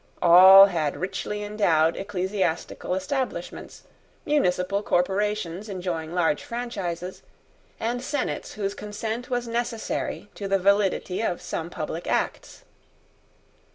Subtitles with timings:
[0.19, 3.83] All had richly endowed ecclesiastical establishments,
[4.25, 7.21] municipal corporations enjoying large franchises,
[7.79, 12.63] and senates whose consent was necessary to the validity of some public acts.